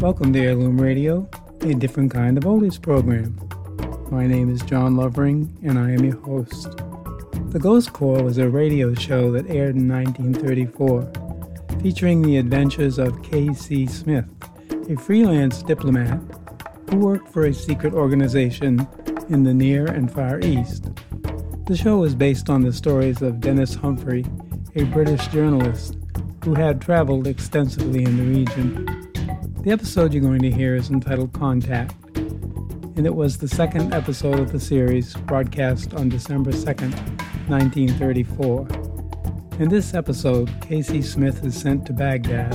[0.00, 1.28] Welcome to Heirloom Radio,
[1.60, 3.38] a different kind of oldies program.
[4.10, 6.70] My name is John Lovering, and I am your host.
[7.50, 13.22] The Ghost Corps was a radio show that aired in 1934, featuring the adventures of
[13.22, 13.86] K.C.
[13.88, 14.24] Smith,
[14.88, 16.18] a freelance diplomat
[16.88, 18.88] who worked for a secret organization
[19.28, 20.88] in the Near and Far East.
[21.66, 24.24] The show was based on the stories of Dennis Humphrey,
[24.76, 25.98] a British journalist
[26.42, 29.09] who had traveled extensively in the region.
[29.62, 34.38] The episode you're going to hear is entitled Contact, and it was the second episode
[34.38, 36.94] of the series broadcast on December 2nd,
[37.50, 38.66] 1934.
[39.60, 42.52] In this episode, Casey Smith is sent to Baghdad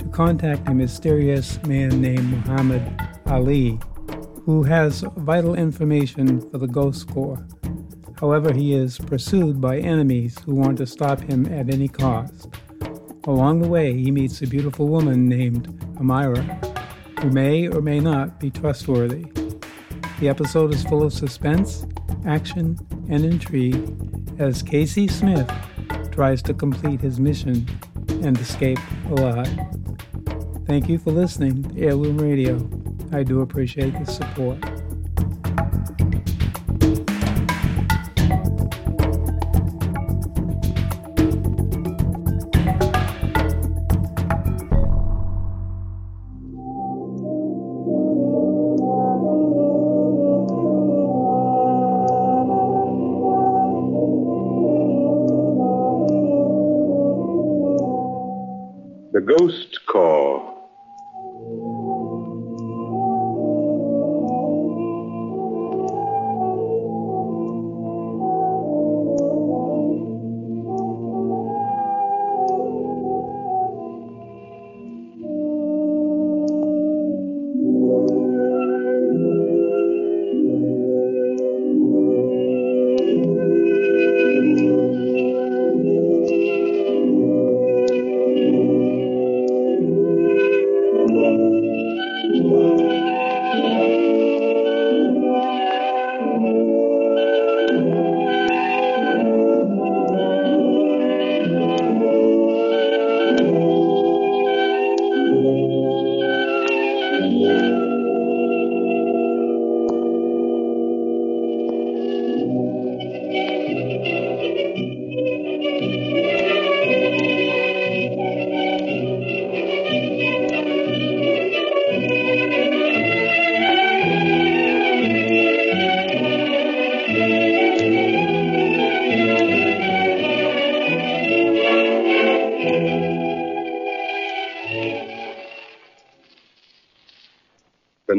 [0.00, 2.82] to contact a mysterious man named Muhammad
[3.26, 3.78] Ali,
[4.44, 7.46] who has vital information for the Ghost Corps.
[8.18, 12.48] However, he is pursued by enemies who want to stop him at any cost.
[13.26, 16.44] Along the way, he meets a beautiful woman named Amira,
[17.20, 19.26] who may or may not be trustworthy.
[20.20, 21.86] The episode is full of suspense,
[22.24, 22.78] action,
[23.10, 23.84] and intrigue
[24.38, 25.50] as Casey Smith
[26.12, 27.66] tries to complete his mission
[28.22, 28.78] and escape
[29.10, 29.58] alive.
[30.66, 32.56] Thank you for listening to Heirloom Radio.
[33.12, 34.75] I do appreciate the support.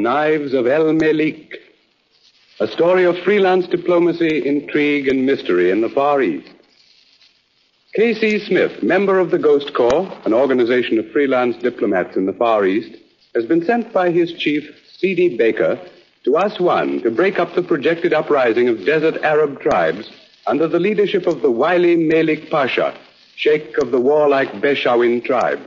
[0.07, 1.55] Knives of El Melik.
[2.61, 6.49] A story of freelance diplomacy, intrigue, and mystery in the Far East.
[7.93, 8.39] K.C.
[8.39, 12.95] Smith, member of the Ghost Corps, an organization of freelance diplomats in the Far East,
[13.35, 14.63] has been sent by his chief,
[14.97, 15.35] C.D.
[15.35, 15.77] Baker,
[16.23, 20.09] to Aswan to break up the projected uprising of desert Arab tribes
[20.45, 22.97] under the leadership of the wily Malik Pasha,
[23.35, 25.59] sheikh of the warlike Beshawin tribe.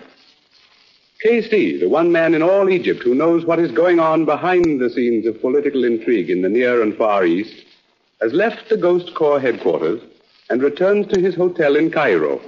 [1.24, 4.88] KC, the one man in all Egypt who knows what is going on behind the
[4.88, 7.66] scenes of political intrigue in the Near and Far East,
[8.22, 10.00] has left the Ghost Corps headquarters
[10.48, 12.40] and returns to his hotel in Cairo.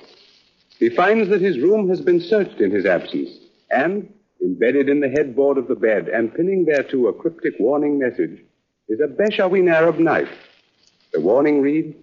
[0.78, 3.28] He finds that his room has been searched in his absence,
[3.70, 8.42] and, embedded in the headboard of the bed and pinning thereto a cryptic warning message,
[8.88, 10.32] is a Beshawin Arab knife.
[11.12, 11.94] The warning reads,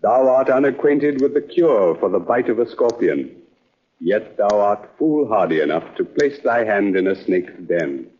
[0.00, 3.42] Thou art unacquainted with the cure for the bite of a scorpion.
[4.04, 8.10] Yet thou art foolhardy enough to place thy hand in a snake's den.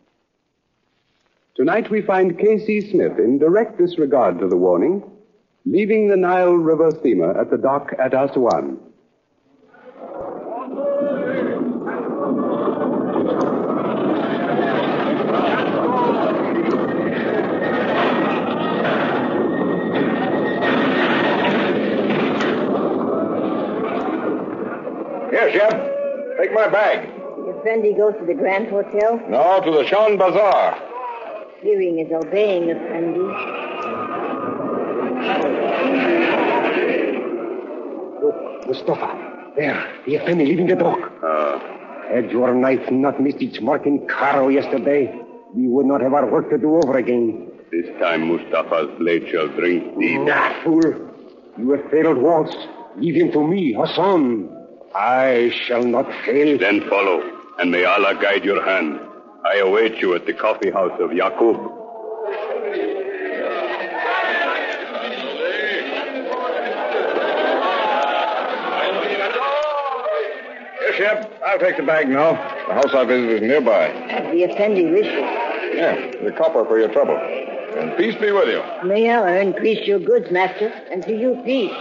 [1.55, 2.89] Tonight we find K.C.
[2.89, 5.03] Smith in direct disregard to the warning,
[5.63, 8.79] leaving the Nile River steamer at the dock at Aswan.
[25.35, 26.37] Here, Shep.
[26.37, 27.09] Take my bag.
[27.45, 29.19] Your friend, he goes to the Grand Hotel.
[29.29, 30.81] No, to the Shan Bazaar.
[31.61, 33.19] Hearing is obeying, Effendi.
[38.21, 39.51] Look, Mustafa.
[39.55, 40.99] There, the Effendi leaving the dock.
[41.23, 41.59] Uh,
[42.13, 45.13] Had your knife not missed its mark in Cairo yesterday,
[45.53, 47.51] we would not have our work to do over again.
[47.71, 50.21] this time Mustafa's blade shall drink deep.
[50.21, 50.81] Nah, fool.
[51.57, 52.53] You have failed once.
[52.97, 54.49] Leave him to me, Hassan.
[54.95, 56.57] I shall not fail.
[56.57, 57.21] Then follow,
[57.59, 58.97] and may Allah guide your hand.
[59.43, 61.57] I await you at the coffee house of Yakub.
[70.81, 71.41] Yes, Shep.
[71.45, 72.31] I'll take the bag now.
[72.67, 73.89] The house I visit is nearby.
[73.89, 75.13] As the Effendi wishes.
[75.75, 77.17] Yeah, the copper for your trouble.
[77.17, 78.63] And peace be with you.
[78.87, 81.73] May Allah increase your goods, master, and to you peace.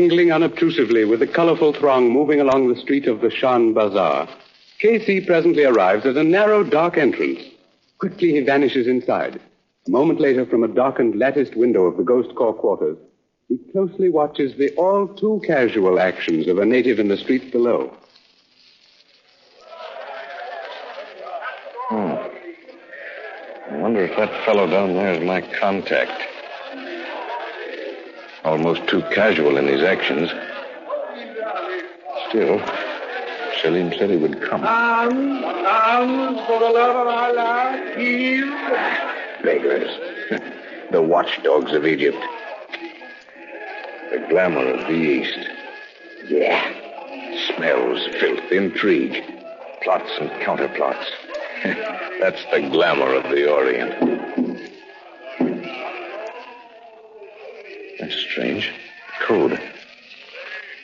[0.00, 4.30] Mingling unobtrusively with the colorful throng moving along the street of the Shan Bazaar,
[4.78, 7.42] Casey presently arrives at a narrow, dark entrance.
[7.98, 9.38] Quickly he vanishes inside.
[9.86, 12.96] A moment later, from a darkened, latticed window of the Ghost Corps quarters,
[13.50, 17.94] he closely watches the all too casual actions of a native in the streets below.
[21.90, 22.14] Hmm.
[23.70, 26.29] I wonder if that fellow down there is my contact.
[28.44, 30.30] Almost too casual in his actions.
[32.28, 32.58] Still,
[33.60, 34.62] Selim said he would come.
[36.46, 37.94] for the love of Allah,
[39.42, 39.90] Beggars.
[40.90, 42.16] the watchdogs of Egypt.
[44.10, 45.38] The glamour of the East.
[46.28, 46.62] Yeah.
[47.54, 49.22] Smells, filth, intrigue,
[49.82, 51.06] plots and counterplots.
[52.20, 54.49] That's the glamour of the Orient.
[58.00, 58.72] That's strange.
[59.26, 59.60] Code.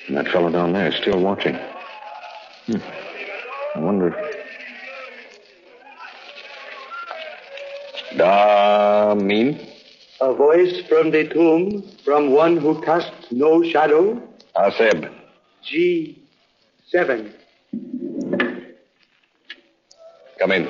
[0.07, 1.59] And that fellow down there is still watching.
[2.67, 2.77] Hmm.
[3.75, 4.37] I wonder if.
[8.19, 9.59] Da mean?
[10.21, 14.23] A voice from the tomb, from one who casts no shadow.
[14.55, 15.11] Aseb.
[15.65, 17.33] G7.
[20.39, 20.69] Come in.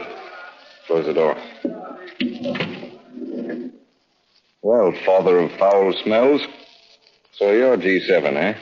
[0.87, 1.37] Close the door.
[4.67, 6.45] Well, father of foul smells.
[7.35, 8.59] So you're G7, eh?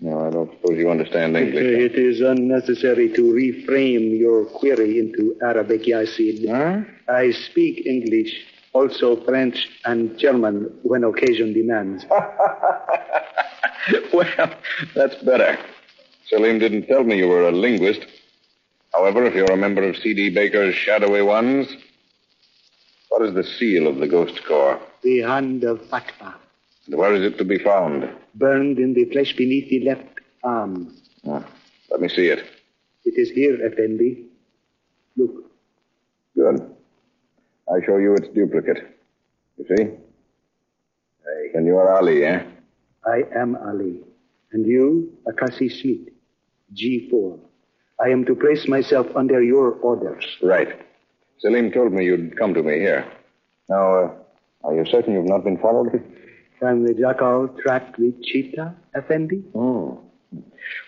[0.00, 1.62] No, I don't suppose you understand English.
[1.62, 6.48] It is unnecessary to reframe your query into Arabic, Yasid.
[6.50, 6.80] Huh?
[7.08, 8.34] I speak English,
[8.72, 12.04] also French and German when occasion demands.
[14.12, 14.50] well,
[14.96, 15.58] that's better.
[16.26, 18.04] Selim didn't tell me you were a linguist.
[18.92, 20.30] However, if you're a member of C.D.
[20.30, 21.68] Baker's shadowy ones,
[23.12, 24.80] what is the seal of the Ghost Corps?
[25.02, 26.34] The hand of Fatma,
[26.86, 28.08] And where is it to be found?
[28.34, 30.08] burned in the flesh beneath the left
[30.42, 30.94] arm.
[31.26, 31.44] Oh,
[31.90, 32.40] let me see it.
[33.04, 34.24] It is here, Effendi.
[35.18, 35.34] Look,
[36.34, 36.58] Good.
[37.72, 38.80] I show you its duplicate.
[39.58, 39.82] You see?
[39.84, 41.42] Hey.
[41.54, 42.42] And you're Ali, eh?
[43.04, 44.00] I am Ali.
[44.52, 46.08] And you, Akasi Smith,
[46.74, 47.38] G4.
[48.04, 50.24] I am to place myself under your orders.
[50.42, 50.70] Right.
[51.38, 53.04] Selim told me you'd come to me here.
[53.68, 54.10] Now, uh,
[54.64, 56.02] are you certain you've not been followed?
[56.60, 59.42] Can the jackal track the cheetah, Effendi?
[59.54, 60.00] Oh.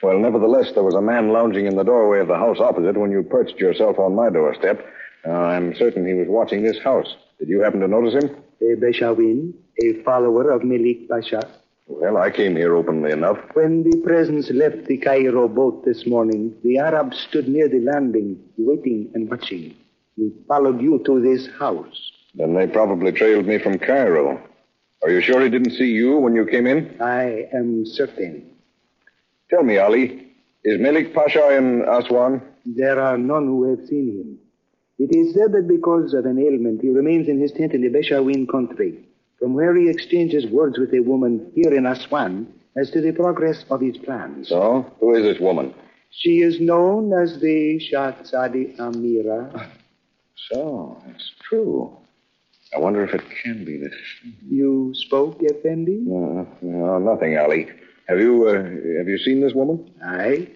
[0.03, 3.11] Well, nevertheless, there was a man lounging in the doorway of the house opposite when
[3.11, 4.87] you perched yourself on my doorstep.
[5.27, 7.17] Uh, I'm certain he was watching this house.
[7.39, 8.37] Did you happen to notice him?
[8.63, 9.53] A Beshawin,
[9.83, 11.43] a follower of Melik Pasha.
[11.87, 13.39] Well, I came here openly enough.
[13.53, 18.39] When the presence left the Cairo boat this morning, the Arabs stood near the landing,
[18.57, 19.75] waiting and watching.
[20.17, 22.13] We followed you to this house.
[22.35, 24.41] Then they probably trailed me from Cairo.
[25.03, 27.01] Are you sure he didn't see you when you came in?
[27.01, 28.51] I am certain.
[29.51, 30.33] Tell me, Ali,
[30.65, 32.41] is Melik Pasha in Aswan?
[32.65, 34.39] There are none who have seen him.
[34.99, 37.89] It is said that because of an ailment, he remains in his tent in the
[37.89, 39.07] Beshawin country,
[39.39, 43.65] from where he exchanges words with a woman here in Aswan as to the progress
[43.71, 44.49] of his plans.
[44.49, 45.75] So, who is this woman?
[46.11, 49.71] She is known as the Shahzadi Amira.
[50.51, 51.97] So, it's true.
[52.75, 53.95] I wonder if it can be this.
[54.49, 56.01] You spoke, Effendi?
[56.05, 57.69] No, no, nothing, Ali.
[58.09, 58.55] Have you, uh,
[58.99, 59.91] have you seen this woman?
[60.05, 60.49] Aye.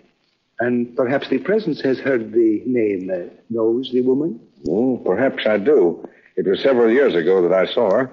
[0.60, 4.40] And perhaps the presence has heard the name, uh, knows the woman?
[4.66, 6.06] Hmm, perhaps I do.
[6.36, 8.10] It was several years ago that I saw her.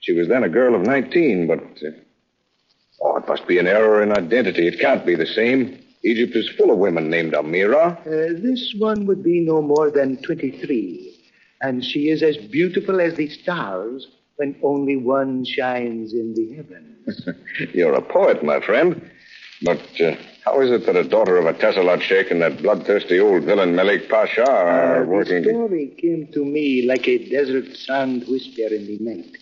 [0.00, 1.60] She was then a girl of 19, but.
[1.60, 1.90] Uh,
[3.02, 4.66] oh, it must be an error in identity.
[4.66, 5.78] It can't be the same.
[6.04, 7.98] Egypt is full of women named Amira.
[8.00, 11.16] Uh, this one would be no more than 23.
[11.60, 14.06] And she is as beautiful as the stars
[14.36, 17.28] when only one shines in the heavens.
[17.74, 19.08] You're a poet, my friend.
[19.64, 23.20] But uh, how is it that a daughter of a Tesselot Sheikh and that bloodthirsty
[23.20, 25.44] old villain Malik Pasha are Uh, working?
[25.44, 29.36] The story came to me like a desert sand whisper in the night.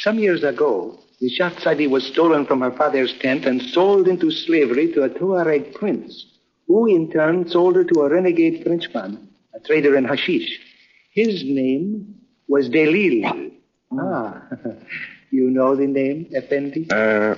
[0.00, 4.90] Some years ago, the Shahzadi was stolen from her father's tent and sold into slavery
[4.92, 6.24] to a Tuareg prince
[6.66, 10.58] who in turn sold her to a renegade Frenchman, a trader in hashish.
[11.12, 12.14] His name
[12.48, 13.52] was Delil.
[13.92, 14.42] Ah,
[15.30, 16.90] you know the name, Effendi?
[16.90, 17.34] Uh,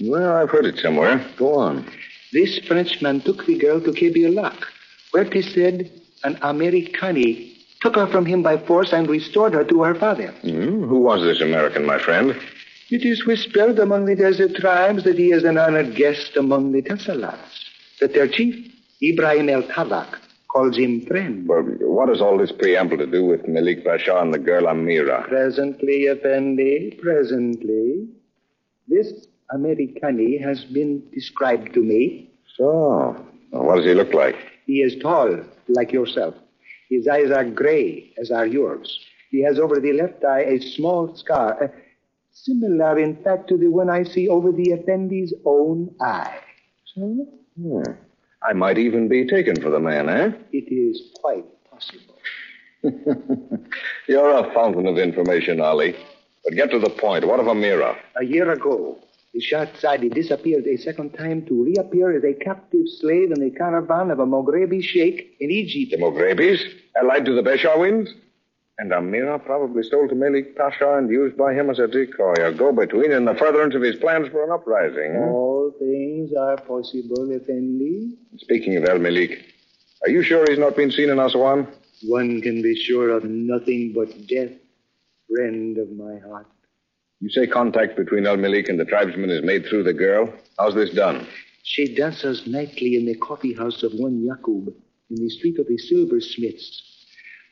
[0.00, 1.22] well, I've heard it somewhere.
[1.36, 1.84] Go on.
[2.32, 4.64] This Frenchman took the girl to Kebialak,
[5.10, 5.90] where he said
[6.24, 10.32] an Americani took her from him by force and restored her to her father.
[10.42, 10.84] Hmm?
[10.84, 12.34] Who was this American, my friend?
[12.90, 16.82] It is whispered among the desert tribes that he is an honored guest among the
[16.82, 17.66] Tessalats,
[18.00, 20.18] that their chief, Ibrahim el Tabak,
[20.48, 21.46] calls him friend.
[21.46, 25.28] Well, what has all this preamble to do with Malik Pasha and the girl Amira?
[25.28, 28.08] Presently, Effendi, presently.
[28.88, 32.30] This Americani has been described to me.
[32.56, 33.14] So,
[33.52, 34.36] well, what does he look like?
[34.66, 36.34] He is tall, like yourself.
[36.88, 38.98] His eyes are gray, as are yours.
[39.30, 41.68] He has over the left eye a small scar, uh,
[42.32, 46.38] similar, in fact, to the one I see over the Effendi's own eye.
[46.94, 47.26] So?
[47.60, 47.82] Hmm.
[48.48, 50.30] I might even be taken for the man, eh?
[50.52, 52.14] It is quite possible.
[54.08, 55.96] You're a fountain of information, Ali.
[56.44, 57.26] But get to the point.
[57.26, 57.96] What of Amira?
[58.16, 58.98] A year ago,
[59.34, 64.10] the Shahzadi disappeared a second time to reappear as a captive slave in the caravan
[64.10, 65.92] of a Moghrebi sheikh in Egypt.
[65.92, 66.60] The Mogrebis?
[67.00, 68.08] Allied to the Beshawins?
[68.78, 72.52] And Amira probably sold to Malik Pasha and used by him as a decoy, a
[72.52, 75.16] go-between in the furtherance of his plans for an uprising.
[75.16, 78.16] All things are possible, Effendi.
[78.36, 79.52] Speaking of El Malik,
[80.04, 81.66] are you sure he's not been seen in Aswan?
[82.04, 84.52] One can be sure of nothing but death,
[85.28, 86.46] friend of my heart.
[87.20, 90.32] You say contact between El Malik and the tribesmen is made through the girl.
[90.58, 91.26] How's this done?
[91.64, 94.68] She dances nightly in the coffee house of one Yakub
[95.10, 96.82] in the street of the silversmiths.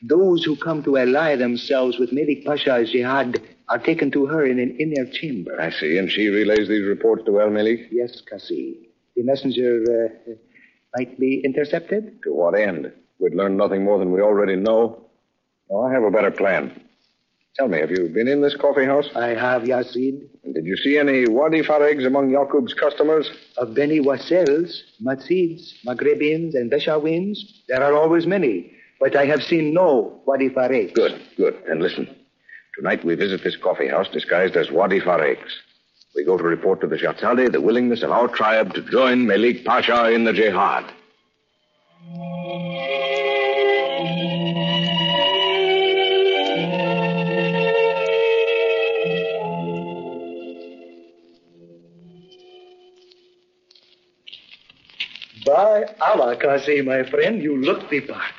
[0.01, 4.59] Those who come to ally themselves with Melik Pasha's jihad are taken to her in
[4.59, 5.59] an inner chamber.
[5.59, 7.89] I see, and she relays these reports to El Malik?
[7.91, 8.89] Yes, Cassie.
[9.15, 9.83] The messenger
[10.27, 10.31] uh,
[10.95, 12.23] might be intercepted?
[12.23, 12.91] To what end?
[13.19, 15.09] We'd learn nothing more than we already know.
[15.69, 16.86] Oh, I have a better plan.
[17.57, 19.09] Tell me, have you been in this coffee house?
[19.15, 20.21] I have, Yasid.
[20.43, 23.31] And did you see any Wadi Farags among Yaqub's customers?
[23.57, 28.71] Of Beni Wassels, Matsids, Maghrebians, and Beshawins, there are always many.
[28.99, 30.93] But I have seen no Wadi Fareg.
[30.93, 31.55] Good, good.
[31.67, 32.07] And listen.
[32.75, 35.51] Tonight we visit this coffee house disguised as Wadi Farags.
[36.15, 39.65] We go to report to the Shahzadi the willingness of our tribe to join Malik
[39.65, 40.85] Pasha in the jihad.
[55.47, 58.33] By Allah, Kasi, my friend, you look the part.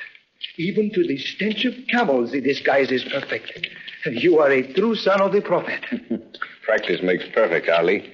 [0.57, 3.67] Even to the stench of camels, the disguise is perfect.
[4.05, 5.83] You are a true son of the prophet.
[6.63, 8.13] Practice makes perfect, Ali.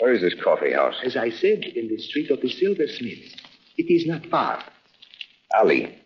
[0.00, 0.96] Where is this coffee house?
[1.04, 3.36] As I said, in the street of the silversmiths.
[3.78, 4.64] It is not far.
[5.54, 5.96] Ali,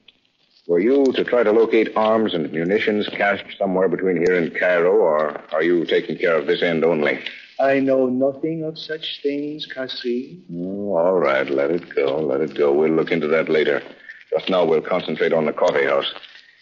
[0.67, 4.93] were you to try to locate arms and munitions cached somewhere between here and Cairo,
[4.93, 7.19] or are you taking care of this end only?
[7.59, 10.43] I know nothing of such things, Kasi.
[10.53, 12.73] Oh, all right, let it go, let it go.
[12.73, 13.83] We'll look into that later.
[14.31, 16.13] Just now we'll concentrate on the coffee house.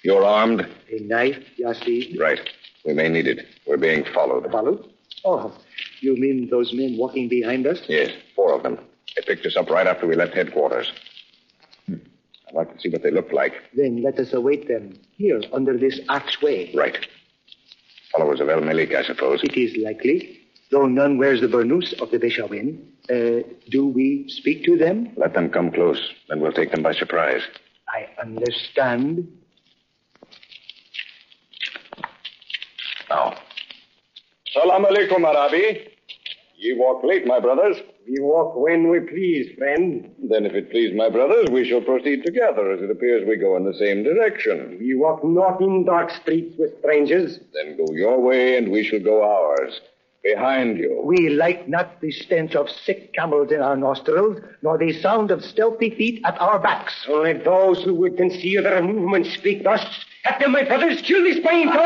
[0.04, 0.60] You're armed?
[0.90, 2.16] A knife, Yasi?
[2.20, 2.48] Right.
[2.84, 3.46] We may need it.
[3.66, 4.50] We're being followed.
[4.52, 4.86] Followed?
[5.24, 5.52] Oh,
[6.00, 7.80] you mean those men walking behind us?
[7.88, 8.78] Yes, four of them.
[9.16, 10.92] They picked us up right after we left headquarters.
[11.86, 11.94] Hmm.
[12.48, 13.54] I'd like to see what they look like.
[13.74, 16.74] Then let us await them here under this archway.
[16.74, 16.98] Right.
[18.12, 19.42] Followers of El Malik, I suppose.
[19.42, 20.38] It is likely,
[20.74, 22.82] though none wears the burnous of the Beshawin.
[23.08, 25.12] Uh, do we speak to them?
[25.16, 27.42] Let them come close, then we'll take them by surprise.
[27.88, 29.28] I understand.
[33.08, 33.36] Now.
[34.52, 35.90] Salam alaikum, Arabi.
[36.56, 37.76] Ye walk late, my brothers.
[38.08, 40.10] We walk when we please, friend.
[40.28, 43.56] Then, if it please my brothers, we shall proceed together, as it appears we go
[43.56, 44.78] in the same direction.
[44.80, 47.38] We walk not in dark streets with strangers.
[47.52, 49.80] Then go your way, and we shall go ours.
[50.24, 51.02] Behind you.
[51.04, 55.44] We like not the stench of sick camels in our nostrils, nor the sound of
[55.44, 56.94] stealthy feet at our backs.
[57.10, 59.84] Only those who would conceal their movements speak thus.
[60.22, 61.82] Have them, my brothers, kill this spying dog.